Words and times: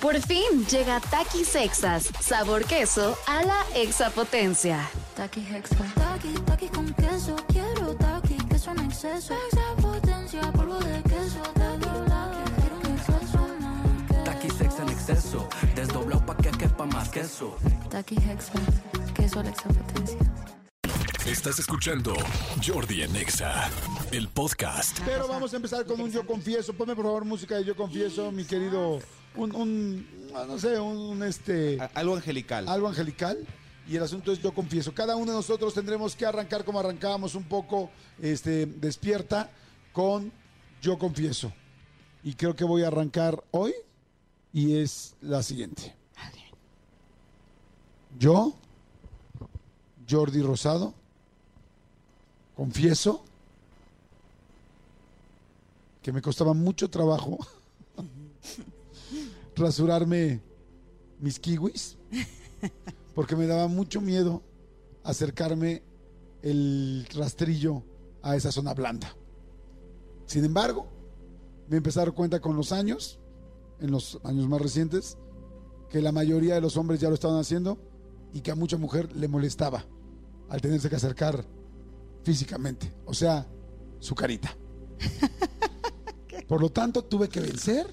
Por 0.00 0.18
fin 0.22 0.66
llega 0.70 0.98
Takis 0.98 1.48
Sexas, 1.48 2.08
sabor 2.20 2.64
queso 2.64 3.18
a 3.26 3.42
la 3.42 3.62
exapotencia. 3.74 4.88
Taki 5.14 5.40
Hexa. 5.40 5.76
Taki, 5.94 6.32
taki 6.46 6.68
con 6.68 6.90
queso. 6.94 7.36
Quiero 7.48 7.94
taki, 7.96 8.36
queso 8.48 8.70
en 8.70 8.80
exceso. 8.86 9.34
Exapotencia, 9.52 10.40
polvo 10.52 10.78
de 10.78 11.02
queso. 11.02 11.42
Taki, 11.52 11.84
taki, 12.08 12.50
quiero 12.60 12.76
un 12.78 12.86
exceso 12.96 13.38
más. 13.60 14.80
En 14.80 14.88
exceso, 14.88 15.48
desdoblado 15.74 16.24
pa' 16.24 16.36
que 16.38 16.50
quepa 16.50 16.86
más 16.86 17.10
queso. 17.10 17.54
Taki 17.90 18.16
Hexa. 18.16 18.52
Queso 19.14 19.40
a 19.40 19.42
la 19.42 19.50
exapotencia. 19.50 20.18
Estás 21.26 21.58
escuchando 21.58 22.14
Jordi 22.66 23.02
en 23.02 23.14
Exa, 23.16 23.68
el 24.12 24.28
podcast. 24.28 24.98
Pero 25.04 25.28
vamos 25.28 25.52
a 25.52 25.56
empezar 25.56 25.84
con 25.84 26.00
un 26.00 26.10
Yo 26.10 26.24
Confieso. 26.24 26.72
Ponme 26.72 26.96
por 26.96 27.04
favor 27.04 27.26
música 27.26 27.56
de 27.56 27.64
Yo 27.66 27.76
Confieso, 27.76 28.32
mi 28.32 28.44
querido. 28.46 28.98
Un, 29.36 29.54
un 29.54 30.06
ah, 30.34 30.44
no 30.46 30.58
sé, 30.58 30.78
un, 30.78 30.96
un, 30.96 31.22
este. 31.22 31.78
Algo 31.94 32.16
angelical. 32.16 32.68
Algo 32.68 32.88
angelical. 32.88 33.38
Y 33.88 33.96
el 33.96 34.02
asunto 34.02 34.32
es 34.32 34.40
Yo 34.40 34.52
Confieso. 34.52 34.94
Cada 34.94 35.16
uno 35.16 35.32
de 35.32 35.38
nosotros 35.38 35.74
tendremos 35.74 36.14
que 36.14 36.26
arrancar 36.26 36.64
como 36.64 36.78
arrancábamos 36.78 37.34
un 37.34 37.44
poco 37.44 37.90
este, 38.20 38.66
despierta 38.66 39.50
con 39.92 40.32
Yo 40.80 40.98
Confieso. 40.98 41.52
Y 42.22 42.34
creo 42.34 42.54
que 42.54 42.64
voy 42.64 42.82
a 42.82 42.88
arrancar 42.88 43.42
hoy. 43.50 43.72
Y 44.52 44.76
es 44.76 45.14
la 45.20 45.42
siguiente. 45.42 45.94
Yo, 48.18 48.54
Jordi 50.08 50.42
Rosado, 50.42 50.92
confieso 52.56 53.24
que 56.02 56.12
me 56.12 56.20
costaba 56.20 56.52
mucho 56.52 56.90
trabajo 56.90 57.38
rasurarme 59.60 60.42
mis 61.20 61.38
kiwis 61.38 61.96
porque 63.14 63.36
me 63.36 63.46
daba 63.46 63.68
mucho 63.68 64.00
miedo 64.00 64.42
acercarme 65.04 65.82
el 66.42 67.06
rastrillo 67.14 67.82
a 68.22 68.36
esa 68.36 68.52
zona 68.52 68.74
blanda. 68.74 69.14
Sin 70.26 70.44
embargo, 70.44 70.88
me 71.68 71.76
empecé 71.76 72.00
a 72.00 72.04
dar 72.04 72.14
cuenta 72.14 72.40
con 72.40 72.56
los 72.56 72.72
años, 72.72 73.18
en 73.80 73.90
los 73.90 74.20
años 74.24 74.48
más 74.48 74.60
recientes, 74.60 75.18
que 75.88 76.00
la 76.00 76.12
mayoría 76.12 76.54
de 76.54 76.60
los 76.60 76.76
hombres 76.76 77.00
ya 77.00 77.08
lo 77.08 77.14
estaban 77.14 77.38
haciendo 77.38 77.78
y 78.32 78.40
que 78.40 78.50
a 78.50 78.54
mucha 78.54 78.76
mujer 78.76 79.14
le 79.16 79.28
molestaba 79.28 79.84
al 80.48 80.60
tenerse 80.60 80.88
que 80.88 80.96
acercar 80.96 81.44
físicamente, 82.22 82.92
o 83.06 83.14
sea, 83.14 83.46
su 83.98 84.14
carita. 84.14 84.56
Por 86.48 86.60
lo 86.60 86.70
tanto, 86.70 87.04
tuve 87.04 87.28
que 87.28 87.40
vencer 87.40 87.86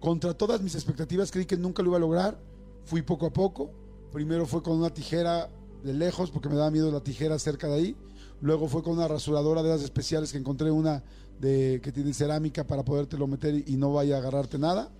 contra 0.00 0.34
todas 0.34 0.60
mis 0.60 0.74
expectativas, 0.74 1.30
creí 1.30 1.46
que 1.46 1.56
nunca 1.56 1.82
lo 1.82 1.90
iba 1.90 1.96
a 1.96 2.00
lograr, 2.00 2.38
fui 2.84 3.02
poco 3.02 3.26
a 3.26 3.32
poco, 3.32 3.70
primero 4.12 4.46
fue 4.46 4.62
con 4.62 4.78
una 4.78 4.90
tijera 4.90 5.50
de 5.82 5.92
lejos 5.92 6.30
porque 6.30 6.48
me 6.48 6.56
daba 6.56 6.70
miedo 6.70 6.90
la 6.90 7.00
tijera 7.00 7.38
cerca 7.38 7.66
de 7.68 7.74
ahí, 7.74 7.96
luego 8.40 8.68
fue 8.68 8.82
con 8.82 8.94
una 8.94 9.08
rasuradora 9.08 9.62
de 9.62 9.70
las 9.70 9.82
especiales 9.82 10.32
que 10.32 10.38
encontré 10.38 10.70
una 10.70 11.02
de 11.40 11.80
que 11.82 11.92
tiene 11.92 12.12
cerámica 12.12 12.66
para 12.66 12.84
podértelo 12.84 13.26
meter 13.26 13.54
y, 13.54 13.64
y 13.66 13.76
no 13.76 13.92
vaya 13.92 14.16
a 14.16 14.18
agarrarte 14.18 14.58
nada. 14.58 14.90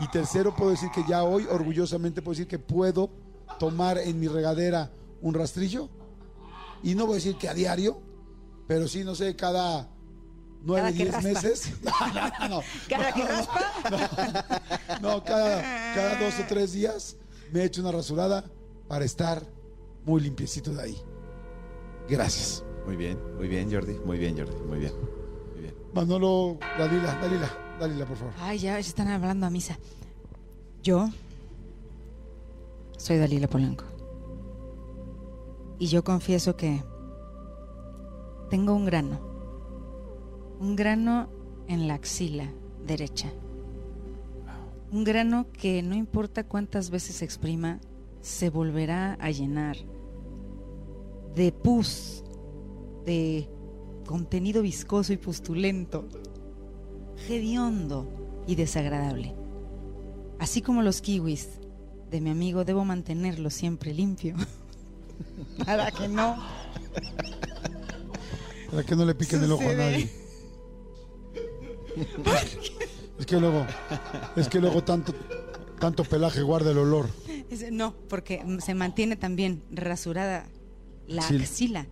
Y 0.00 0.08
tercero, 0.08 0.54
puedo 0.54 0.70
decir 0.70 0.90
que 0.94 1.02
ya 1.08 1.24
hoy, 1.24 1.46
orgullosamente, 1.50 2.22
puedo 2.22 2.34
decir 2.34 2.46
que 2.46 2.58
puedo 2.58 3.10
tomar 3.58 3.98
en 3.98 4.18
mi 4.20 4.28
regadera 4.28 4.90
un 5.22 5.34
rastrillo. 5.34 5.88
Y 6.82 6.94
no 6.94 7.06
voy 7.06 7.14
a 7.14 7.16
decir 7.16 7.36
que 7.36 7.48
a 7.48 7.54
diario, 7.54 8.00
pero 8.66 8.86
sí, 8.86 9.02
no 9.02 9.14
sé, 9.14 9.34
cada 9.34 9.88
nueve, 10.68 10.92
diez 10.92 11.12
raspa. 11.12 11.28
meses. 11.28 11.72
No, 11.82 11.92
no, 12.14 12.30
no, 12.38 12.48
no. 12.48 12.60
Cada 12.88 13.12
que 13.12 13.24
raspa. 13.24 13.60
No, 15.00 15.24
cada, 15.24 15.62
cada 15.94 16.18
dos 16.20 16.34
o 16.38 16.44
tres 16.46 16.72
días 16.72 17.16
me 17.52 17.60
he 17.60 17.64
hecho 17.64 17.80
una 17.80 17.92
rasurada 17.92 18.44
para 18.86 19.04
estar 19.04 19.42
muy 20.04 20.20
limpiecito 20.20 20.72
de 20.72 20.82
ahí. 20.82 21.02
Gracias. 22.08 22.64
Muy 22.86 22.96
bien, 22.96 23.18
muy 23.36 23.48
bien, 23.48 23.70
Jordi. 23.70 23.94
Muy 24.04 24.18
bien, 24.18 24.36
Jordi. 24.36 24.56
Muy 24.64 24.78
bien. 24.78 24.92
Muy 25.52 25.60
bien. 25.62 25.74
Manolo, 25.92 26.58
Dalila, 26.78 27.14
Dalila, 27.20 27.50
Dalila, 27.78 28.06
por 28.06 28.16
favor. 28.16 28.32
Ay, 28.38 28.58
ya 28.58 28.74
se 28.74 28.88
están 28.88 29.08
hablando 29.08 29.46
a 29.46 29.50
misa. 29.50 29.78
Yo 30.82 31.10
soy 32.96 33.18
Dalila 33.18 33.48
Polanco. 33.48 33.84
Y 35.78 35.86
yo 35.88 36.02
confieso 36.02 36.56
que 36.56 36.82
tengo 38.50 38.74
un 38.74 38.86
grano. 38.86 39.27
Un 40.60 40.76
grano 40.76 41.28
en 41.68 41.86
la 41.86 41.94
axila 41.94 42.52
derecha. 42.86 43.32
Un 44.90 45.04
grano 45.04 45.46
que 45.52 45.82
no 45.82 45.94
importa 45.94 46.44
cuántas 46.44 46.90
veces 46.90 47.16
se 47.16 47.24
exprima, 47.24 47.80
se 48.20 48.50
volverá 48.50 49.14
a 49.20 49.30
llenar 49.30 49.76
de 51.34 51.52
pus, 51.52 52.24
de 53.04 53.48
contenido 54.06 54.62
viscoso 54.62 55.12
y 55.12 55.18
pustulento 55.18 56.08
hediondo 57.28 58.06
y 58.46 58.54
desagradable. 58.54 59.34
Así 60.38 60.62
como 60.62 60.82
los 60.82 61.00
kiwis 61.00 61.48
de 62.10 62.20
mi 62.20 62.30
amigo, 62.30 62.64
debo 62.64 62.84
mantenerlo 62.84 63.50
siempre 63.50 63.92
limpio. 63.92 64.36
Para 65.66 65.90
que 65.90 66.08
no. 66.08 66.36
Para 68.70 68.82
que 68.84 68.96
no 68.96 69.04
le 69.04 69.14
piquen 69.14 69.42
el 69.42 69.52
ojo 69.52 69.68
a 69.68 69.74
nadie. 69.74 70.27
Es 73.18 73.26
que 73.26 73.40
luego, 73.40 73.66
es 74.36 74.48
que 74.48 74.60
luego 74.60 74.82
tanto, 74.84 75.12
tanto 75.78 76.04
pelaje 76.04 76.42
guarda 76.42 76.70
el 76.70 76.78
olor. 76.78 77.08
No, 77.72 77.94
porque 78.08 78.44
se 78.60 78.74
mantiene 78.74 79.16
también 79.16 79.62
rasurada 79.70 80.46
la 81.06 81.22
Sí. 81.22 81.36
axila. 81.36 81.86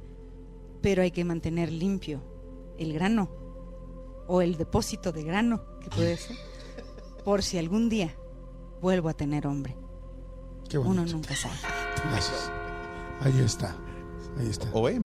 Pero 0.82 1.02
hay 1.02 1.10
que 1.10 1.24
mantener 1.24 1.72
limpio 1.72 2.22
el 2.78 2.92
grano 2.92 3.30
o 4.28 4.42
el 4.42 4.56
depósito 4.56 5.10
de 5.12 5.22
grano, 5.24 5.62
que 5.80 5.88
puede 5.90 6.16
ser, 6.16 6.36
por 7.24 7.42
si 7.42 7.58
algún 7.58 7.88
día 7.88 8.14
vuelvo 8.80 9.08
a 9.08 9.14
tener 9.14 9.46
hombre. 9.46 9.76
Qué. 10.68 10.78
Uno 10.78 11.04
nunca 11.06 11.34
sabe. 11.34 11.54
Gracias. 12.10 12.50
Ahí 13.20 13.40
está. 13.40 13.74
Ahí 14.38 14.48
está. 14.48 14.68
O 14.72 14.82
ven, 14.82 15.00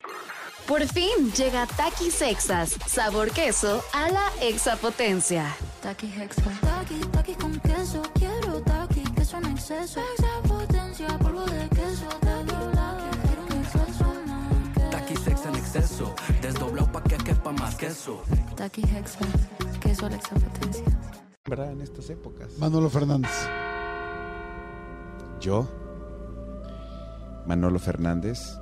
Por 0.72 0.88
fin 0.88 1.34
llega 1.36 1.68
Takis 1.68 2.14
Sexas, 2.14 2.78
sabor 2.88 3.32
queso 3.32 3.84
a 3.92 4.10
la 4.10 4.32
exapotencia. 4.42 5.54
Taki 5.82 6.08
Hexa. 6.08 6.50
Taki, 6.62 6.96
taki 7.12 7.34
con 7.34 7.60
queso. 7.60 8.02
Quiero 8.14 8.62
taki, 8.62 9.02
queso 9.14 9.36
en 9.40 9.48
exceso. 9.48 10.00
Exapotencia, 10.18 11.08
polvo 11.20 11.42
de 11.42 11.68
queso. 11.76 12.08
Taki, 12.22 12.54
taki, 12.72 13.18
quiero 13.28 13.42
un 13.44 13.52
exceso 13.62 14.06
sex 15.26 15.46
en 15.46 15.56
exceso, 15.56 16.16
desdoblado 16.42 16.90
pa' 16.90 17.04
que 17.04 17.18
quepa 17.18 17.52
más 17.52 17.76
queso. 17.76 18.24
Taki 18.56 18.82
Hexa. 18.84 19.26
Queso 19.82 20.06
a 20.06 20.10
la 20.10 20.16
exapotencia. 20.16 20.86
¿verdad? 21.50 21.72
En 21.74 21.82
estas 21.82 22.10
épocas. 22.10 22.48
Manolo 22.60 22.90
Fernández. 22.90 23.50
Yo, 25.42 25.68
Manolo 27.46 27.78
Fernández, 27.78 28.58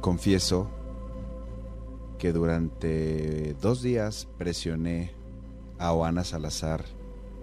confieso 0.00 0.68
que 2.18 2.32
durante 2.32 3.54
dos 3.54 3.82
días 3.82 4.28
presioné 4.36 5.12
a 5.78 5.92
Oana 5.92 6.24
Salazar 6.24 6.84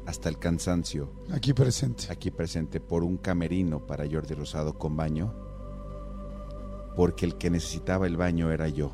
hasta 0.06 0.30
el 0.30 0.38
cansancio, 0.38 1.10
Aquí 1.32 1.54
presente. 1.54 2.08
aquí 2.10 2.30
presente, 2.30 2.80
por 2.80 3.04
un 3.04 3.18
camerino 3.18 3.80
para 3.80 4.06
Jordi 4.10 4.36
Rosado 4.36 4.78
con 4.78 4.96
baño, 4.96 5.34
porque 6.96 7.26
el 7.26 7.36
que 7.36 7.50
necesitaba 7.50 8.06
el 8.06 8.18
baño 8.18 8.52
era 8.52 8.68
yo. 8.68 8.92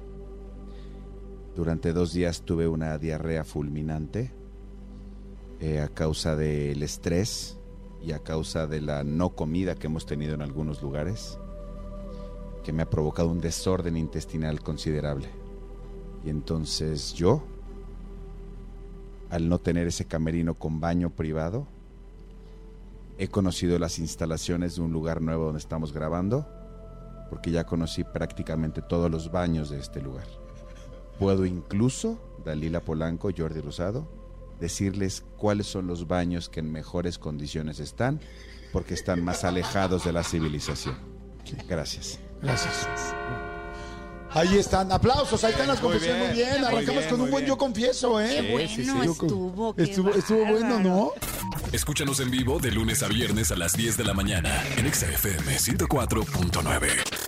Durante 1.55 1.91
dos 1.91 2.13
días 2.13 2.43
tuve 2.43 2.67
una 2.67 2.97
diarrea 2.97 3.43
fulminante 3.43 4.31
eh, 5.59 5.81
a 5.81 5.89
causa 5.89 6.35
del 6.37 6.81
estrés 6.81 7.59
y 8.01 8.13
a 8.13 8.19
causa 8.19 8.67
de 8.67 8.81
la 8.81 9.03
no 9.03 9.35
comida 9.35 9.75
que 9.75 9.87
hemos 9.87 10.05
tenido 10.05 10.33
en 10.33 10.41
algunos 10.41 10.81
lugares, 10.81 11.37
que 12.63 12.73
me 12.73 12.83
ha 12.83 12.89
provocado 12.89 13.29
un 13.29 13.39
desorden 13.39 13.97
intestinal 13.97 14.61
considerable. 14.61 15.27
Y 16.23 16.29
entonces 16.29 17.13
yo, 17.13 17.43
al 19.29 19.49
no 19.49 19.59
tener 19.59 19.87
ese 19.87 20.05
camerino 20.05 20.53
con 20.53 20.79
baño 20.79 21.09
privado, 21.09 21.67
he 23.17 23.27
conocido 23.27 23.77
las 23.79 23.99
instalaciones 23.99 24.75
de 24.75 24.81
un 24.81 24.91
lugar 24.91 25.21
nuevo 25.21 25.45
donde 25.45 25.59
estamos 25.59 25.93
grabando, 25.93 26.47
porque 27.29 27.51
ya 27.51 27.65
conocí 27.65 28.03
prácticamente 28.03 28.81
todos 28.81 29.09
los 29.09 29.31
baños 29.31 29.69
de 29.69 29.79
este 29.79 30.01
lugar. 30.01 30.25
Puedo 31.19 31.45
incluso, 31.45 32.19
Dalila 32.43 32.81
Polanco, 32.81 33.29
Jordi 33.35 33.61
Rosado, 33.61 34.07
decirles 34.59 35.23
cuáles 35.37 35.67
son 35.67 35.87
los 35.87 36.07
baños 36.07 36.49
que 36.49 36.59
en 36.59 36.71
mejores 36.71 37.17
condiciones 37.17 37.79
están, 37.79 38.19
porque 38.73 38.93
están 38.93 39.23
más 39.23 39.43
alejados 39.43 40.03
de 40.05 40.13
la 40.13 40.23
civilización. 40.23 40.95
Gracias. 41.67 42.19
Gracias. 42.41 42.87
Ahí 44.33 44.57
están, 44.57 44.91
aplausos, 44.93 45.43
ahí 45.43 45.51
están 45.51 45.67
las 45.67 45.81
Muy 45.81 45.91
confesiones 45.91 46.27
muy 46.29 46.37
bien, 46.37 46.59
muy 46.59 46.65
Arrancamos 46.65 46.99
bien, 47.01 47.09
con 47.09 47.21
un 47.21 47.31
buen 47.31 47.43
bien. 47.43 47.49
yo 47.49 47.57
confieso, 47.57 48.21
¿eh? 48.21 48.37
Qué 48.41 48.51
bueno 48.53 48.69
sí, 48.69 48.85
sí. 48.85 48.91
estuvo, 49.11 49.75
qué 49.75 49.83
Estuvo, 49.83 50.09
estuvo 50.11 50.45
bueno. 50.45 50.79
¿no? 50.79 51.11
Escúchanos 51.73 52.19
en 52.21 52.31
vivo 52.31 52.57
de 52.59 52.71
lunes 52.71 53.03
a 53.03 53.07
viernes 53.07 53.51
a 53.51 53.57
las 53.57 53.73
10 53.73 53.97
de 53.97 54.03
la 54.05 54.13
mañana 54.13 54.63
en 54.77 54.85
Exa 54.85 55.07
FM 55.07 55.57
104.9. 55.57 57.20